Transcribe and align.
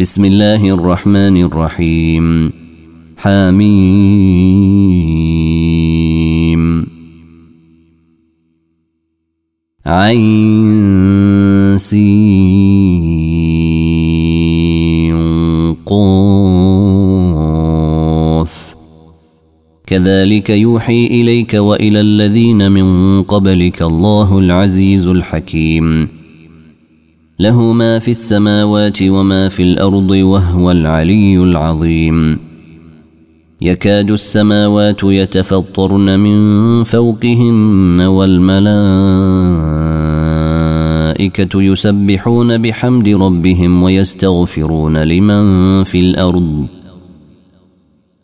بسم 0.00 0.24
الله 0.24 0.74
الرحمن 0.74 1.42
الرحيم 1.42 2.52
حميم 3.18 3.70
عين 9.86 10.80
كذلك 19.86 20.50
يوحي 20.50 21.06
إليك 21.06 21.54
وإلى 21.54 22.00
الذين 22.00 22.72
من 22.72 23.22
قبلك 23.22 23.82
الله 23.82 24.38
العزيز 24.38 25.06
الحكيم 25.06 26.19
له 27.40 27.72
ما 27.72 27.98
في 27.98 28.10
السماوات 28.10 29.02
وما 29.02 29.48
في 29.48 29.62
الأرض 29.62 30.10
وهو 30.10 30.70
العلي 30.70 31.38
العظيم. 31.38 32.38
يكاد 33.60 34.10
السماوات 34.10 35.04
يتفطرن 35.04 36.20
من 36.20 36.84
فوقهن 36.84 38.00
والملائكة 38.00 38.72
يسبحون 41.62 42.58
بحمد 42.58 43.08
ربهم 43.08 43.82
ويستغفرون 43.82 44.96
لمن 44.96 45.84
في 45.84 46.00
الأرض. 46.00 46.66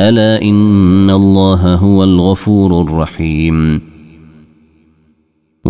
ألا 0.00 0.42
إن 0.42 1.10
الله 1.10 1.74
هو 1.74 2.04
الغفور 2.04 2.82
الرحيم. 2.82 3.89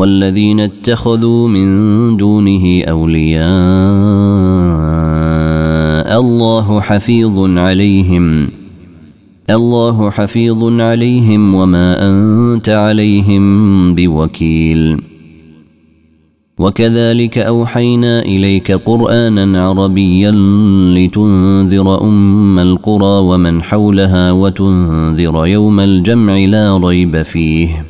والذين 0.00 0.60
اتخذوا 0.60 1.48
من 1.48 2.16
دونه 2.16 2.84
أولياء 2.84 3.40
الله 6.20 6.80
حفيظ 6.80 7.58
عليهم 7.58 8.48
الله 9.50 10.10
حفيظ 10.10 10.80
عليهم 10.80 11.54
وما 11.54 12.08
أنت 12.08 12.68
عليهم 12.68 13.94
بوكيل. 13.94 15.02
وكذلك 16.58 17.38
أوحينا 17.38 18.22
إليك 18.22 18.72
قرآنا 18.72 19.68
عربيا 19.68 20.30
لتنذر 20.96 22.02
أم 22.02 22.58
القرى 22.58 23.20
ومن 23.28 23.62
حولها 23.62 24.32
وتنذر 24.32 25.46
يوم 25.46 25.80
الجمع 25.80 26.36
لا 26.36 26.76
ريب 26.76 27.22
فيه. 27.22 27.89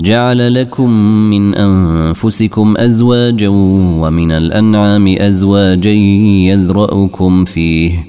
جعل 0.00 0.54
لكم 0.54 0.90
من 1.30 1.54
أنفسكم 1.54 2.74
أزواجا 2.76 3.48
ومن 3.48 4.32
الأنعام 4.32 5.08
أزواجا 5.08 5.90
يذرأكم 5.90 7.44
فيه. 7.44 8.06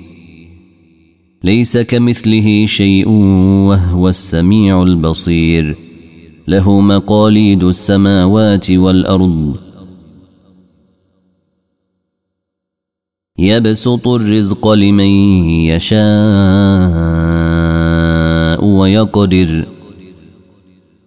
ليس 1.44 1.78
كمثله 1.78 2.66
شيء 2.66 3.10
وهو 3.10 4.10
السميع 4.10 4.84
البصير. 4.84 5.78
له 6.48 6.80
مقاليد 6.82 7.64
السماوات 7.64 8.72
والأرض. 8.72 9.56
يبسط 13.40 14.08
الرزق 14.08 14.68
لمن 14.68 15.10
يشاء 15.66 16.06
ويقدر. 18.66 19.75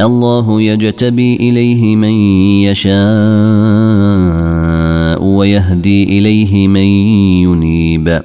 الله 0.00 0.62
يجتبي 0.62 1.36
إليه 1.36 1.96
من 1.96 2.12
يشاء 2.70 2.98
ويهدي 5.24 6.18
إليه 6.18 6.68
من 6.68 6.86
ينيب. 7.42 8.22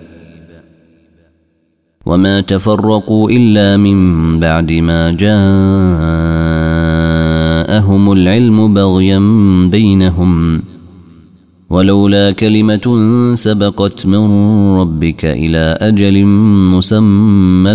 وما 2.05 2.41
تفرقوا 2.41 3.29
إلا 3.31 3.77
من 3.77 4.39
بعد 4.39 4.71
ما 4.71 5.11
جاءهم 5.11 5.31
العلم 8.11 8.73
بغيا 8.73 9.19
بينهم. 9.71 10.61
ولولا 11.69 12.31
كلمة 12.31 13.01
سبقت 13.35 14.05
من 14.05 14.31
ربك 14.77 15.25
إلى 15.25 15.77
أجل 15.81 16.25
مسمى 16.73 17.73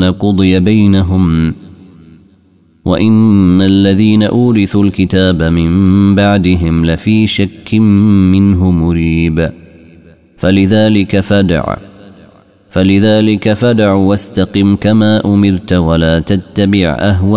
لقضي 0.00 0.60
بينهم. 0.60 1.54
وان 2.86 3.62
الذين 3.62 4.22
اورثوا 4.22 4.84
الكتاب 4.84 5.42
من 5.42 5.70
بعدهم 6.14 6.86
لفي 6.86 7.26
شك 7.26 7.74
منه 7.74 8.70
مريب 8.70 9.50
فلذلك 10.36 11.20
فدع 11.20 11.76
فلذلك 12.70 13.52
فدع 13.52 13.92
واستقم 13.92 14.76
كما 14.76 15.24
امرت 15.24 15.72
ولا 15.72 16.18
تتبع 16.18 16.96
اهواءهم 16.98 17.36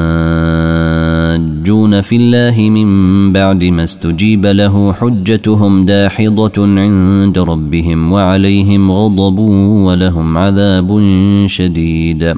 يحاجون 1.61 2.01
في 2.01 2.15
الله 2.15 2.69
من 2.69 3.33
بعد 3.33 3.63
ما 3.63 3.83
استجيب 3.83 4.45
له 4.45 4.93
حجتهم 4.93 5.85
داحضة 5.85 6.57
عند 6.57 7.39
ربهم 7.39 8.11
وعليهم 8.11 8.91
غضب 8.91 9.39
ولهم 9.85 10.37
عذاب 10.37 11.03
شديد. 11.45 12.35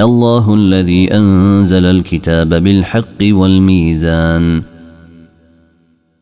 الله 0.00 0.54
الذي 0.54 1.14
أنزل 1.14 1.84
الكتاب 1.84 2.54
بالحق 2.54 3.20
والميزان. 3.22 4.62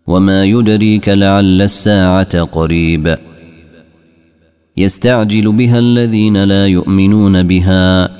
وما 0.06 0.44
يدريك 0.44 1.08
لعل 1.08 1.62
الساعة 1.62 2.42
قريب. 2.42 3.16
يستعجل 4.76 5.52
بها 5.52 5.78
الذين 5.78 6.44
لا 6.44 6.66
يؤمنون 6.66 7.42
بها. 7.42 8.19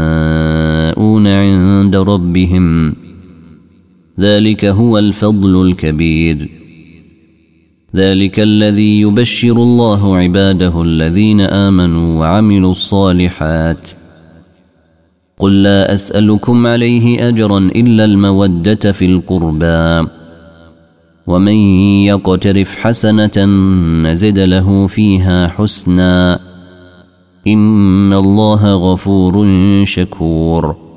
عند 1.27 1.95
ربهم. 1.95 2.95
ذلك 4.19 4.65
هو 4.65 4.97
الفضل 4.97 5.67
الكبير. 5.67 6.49
ذلك 7.95 8.39
الذي 8.39 9.01
يبشر 9.01 9.51
الله 9.51 10.15
عباده 10.15 10.81
الذين 10.81 11.41
آمنوا 11.41 12.19
وعملوا 12.19 12.71
الصالحات. 12.71 13.89
قل 15.39 15.63
لا 15.63 15.93
أسألكم 15.93 16.67
عليه 16.67 17.27
أجرا 17.27 17.57
إلا 17.57 18.05
المودة 18.05 18.91
في 18.91 19.05
القربى. 19.05 20.07
ومن 21.27 21.55
يقترف 22.05 22.75
حسنة 22.75 23.45
نزد 24.03 24.39
له 24.39 24.87
فيها 24.87 25.47
حسنا. 25.47 26.39
إن 27.47 28.13
الله 28.13 28.75
غفور 28.75 29.45
شكور. 29.85 30.90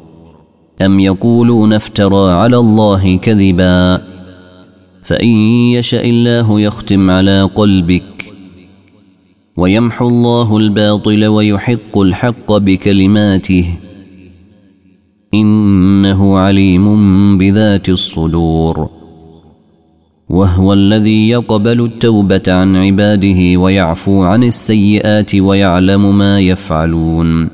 أم 0.82 1.00
يقولون 1.00 1.72
افترى 1.72 2.32
على 2.32 2.56
الله 2.56 3.16
كذبا؟ 3.16 4.02
فإن 5.02 5.28
يشأ 5.76 6.04
الله 6.04 6.60
يختم 6.60 7.10
على 7.10 7.42
قلبك 7.42 8.34
ويمحو 9.56 10.08
الله 10.08 10.56
الباطل 10.56 11.26
ويحق 11.26 11.98
الحق 11.98 12.52
بكلماته 12.52 13.74
إنه 15.34 16.38
عليم 16.38 17.38
بذات 17.38 17.88
الصدور. 17.88 18.90
وهو 20.28 20.72
الذي 20.72 21.28
يقبل 21.28 21.80
التوبة 21.84 22.42
عن 22.48 22.76
عباده 22.76 23.60
ويعفو 23.60 24.22
عن 24.22 24.44
السيئات 24.44 25.34
ويعلم 25.34 26.18
ما 26.18 26.40
يفعلون. 26.40 27.53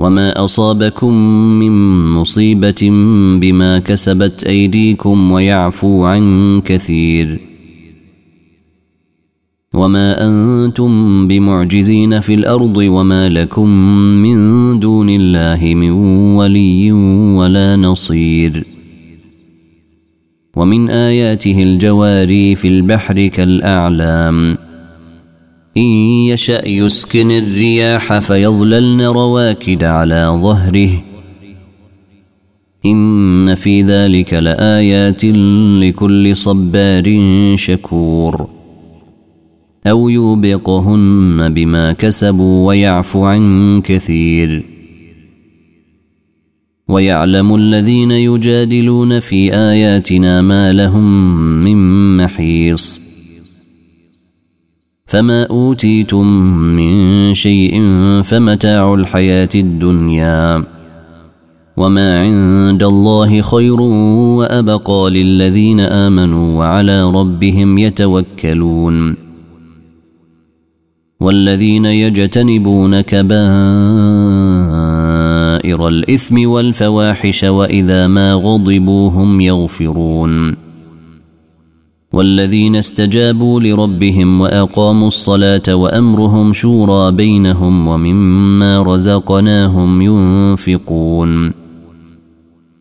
وما 0.00 0.44
أصابكم 0.44 1.14
من 1.58 1.72
مصيبة 2.12 2.90
بما 3.40 3.78
كسبت 3.78 4.44
أيديكم 4.44 5.32
ويعفو 5.32 6.04
عن 6.04 6.60
كثير 6.64 7.40
وما 9.74 10.26
أنتم 10.26 11.28
بمعجزين 11.28 12.20
في 12.20 12.34
الأرض 12.34 12.76
وما 12.76 13.28
لكم 13.28 13.68
من 14.22 14.36
دون 14.80 15.10
الله 15.10 15.74
من 15.74 15.90
ولي 16.36 16.92
ولا 17.36 17.76
نصير 17.76 18.64
ومن 20.56 20.90
اياته 20.90 21.62
الجواري 21.62 22.54
في 22.54 22.68
البحر 22.68 23.26
كالاعلام 23.26 24.69
إن 25.76 25.82
يشأ 25.82 26.68
يسكن 26.68 27.30
الرياح 27.30 28.18
فيظللن 28.18 29.00
رواكد 29.00 29.84
على 29.84 30.38
ظهره. 30.42 30.90
إن 32.86 33.54
في 33.54 33.82
ذلك 33.82 34.34
لآيات 34.34 35.24
لكل 35.84 36.36
صبار 36.36 37.18
شكور. 37.56 38.48
أو 39.86 40.08
يوبقهن 40.08 41.54
بما 41.54 41.92
كسبوا 41.92 42.68
ويعفو 42.68 43.24
عن 43.24 43.82
كثير. 43.84 44.64
ويعلم 46.88 47.54
الذين 47.54 48.10
يجادلون 48.10 49.20
في 49.20 49.54
آياتنا 49.54 50.40
ما 50.40 50.72
لهم 50.72 51.38
من 51.64 52.16
محيص. 52.16 53.09
فما 55.10 55.46
أوتيتم 55.46 56.26
من 56.76 57.34
شيء 57.34 57.82
فمتاع 58.24 58.94
الحياة 58.94 59.48
الدنيا 59.54 60.64
وما 61.76 62.18
عند 62.18 62.82
الله 62.82 63.42
خير 63.42 63.80
وأبقى 63.80 65.10
للذين 65.10 65.80
آمنوا 65.80 66.58
وعلى 66.58 67.04
ربهم 67.10 67.78
يتوكلون 67.78 69.16
والذين 71.20 71.84
يجتنبون 71.84 73.00
كبائر 73.00 73.40
الاثم 75.88 76.48
والفواحش 76.48 77.44
واذا 77.44 78.06
ما 78.06 78.34
غضبوا 78.34 79.10
هم 79.10 79.40
يغفرون 79.40 80.69
والذين 82.12 82.76
استجابوا 82.76 83.60
لربهم 83.60 84.40
وأقاموا 84.40 85.08
الصلاة 85.08 85.74
وأمرهم 85.74 86.52
شورى 86.52 87.12
بينهم 87.12 87.88
ومما 87.88 88.82
رزقناهم 88.82 90.02
ينفقون 90.02 91.52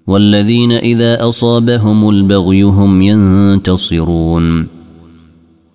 والذين 0.07 0.71
إذا 0.71 1.29
أصابهم 1.29 2.09
البغي 2.09 2.61
هم 2.61 3.01
ينتصرون 3.01 4.67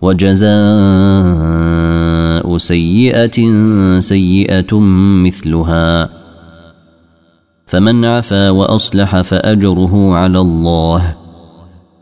وجزاء 0.01 1.45
جزاء 2.45 2.57
سيئة 2.57 3.37
سيئة 3.99 4.79
مثلها 5.23 6.09
فمن 7.65 8.05
عفا 8.05 8.49
وأصلح 8.49 9.21
فأجره 9.21 10.13
على 10.13 10.39
الله 10.39 11.15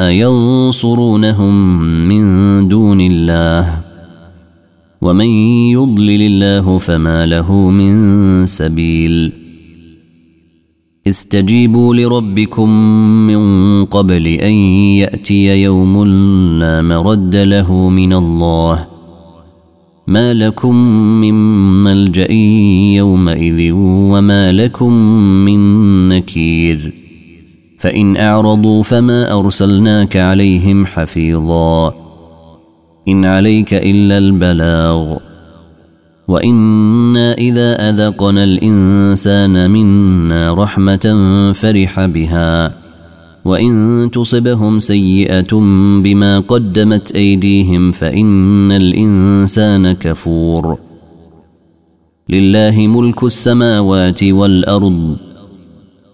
ينصرونهم 0.00 1.82
من 1.82 2.22
دون 2.68 3.00
الله؟ 3.00 3.80
ومن 5.00 5.26
يضلل 5.70 6.22
الله 6.22 6.78
فما 6.78 7.26
له 7.26 7.52
من 7.52 8.46
سبيل. 8.46 9.32
استجيبوا 11.06 11.94
لربكم 11.94 12.70
من 13.26 13.84
قبل 13.84 14.26
أن 14.26 14.52
يأتي 14.52 15.62
يوم 15.62 16.04
لا 16.58 16.82
مرد 16.82 17.36
له 17.36 17.88
من 17.88 18.12
الله. 18.12 18.86
ما 20.06 20.34
لكم 20.34 20.74
من 21.20 21.34
ملجأ 21.84 22.32
يومئذ 22.96 23.72
وما 23.72 24.52
لكم 24.52 24.92
من 25.44 25.58
نكير. 26.08 26.97
فإن 27.78 28.16
أعرضوا 28.16 28.82
فما 28.82 29.38
أرسلناك 29.38 30.16
عليهم 30.16 30.86
حفيظا 30.86 31.94
إن 33.08 33.24
عليك 33.24 33.74
إلا 33.74 34.18
البلاغ 34.18 35.16
وإنا 36.28 37.32
إذا 37.32 37.90
أذقنا 37.90 38.44
الإنسان 38.44 39.70
منا 39.70 40.54
رحمة 40.54 41.06
فرح 41.54 42.06
بها 42.06 42.74
وإن 43.44 44.10
تصبهم 44.12 44.78
سيئة 44.78 45.54
بما 46.02 46.38
قدمت 46.40 47.12
أيديهم 47.12 47.92
فإن 47.92 48.72
الإنسان 48.72 49.92
كفور 49.92 50.78
لله 52.28 52.86
ملك 52.86 53.24
السماوات 53.24 54.24
والأرض 54.24 55.16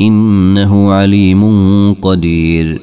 إنه 0.00 0.92
عليم 0.92 1.42
قدير. 1.94 2.82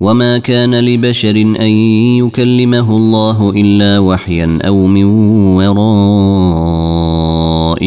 وما 0.00 0.38
كان 0.38 0.80
لبشر 0.80 1.36
أن 1.36 1.70
يكلمه 2.18 2.96
الله 2.96 3.52
إلا 3.56 3.98
وحيا 3.98 4.58
أو 4.62 4.86
من 4.86 5.04
وراء 5.54 6.92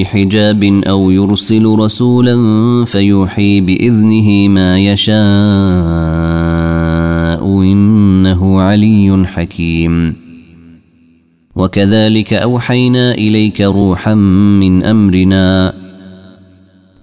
حجاب 0.04 0.64
أو 0.64 1.12
يرسل 1.12 1.66
رسولا 1.66 2.36
فيوحي 2.86 3.62
بإذنه 3.62 4.48
ما 4.48 4.80
يشاء 4.80 5.16
إنه 7.62 8.62
علي 8.62 9.26
حكيم. 9.28 10.16
وكذلك 11.56 12.34
أوحينا 12.34 13.12
إليك 13.12 13.62
روحا 13.62 14.14
من 14.14 14.84
أمرنا 14.84 15.85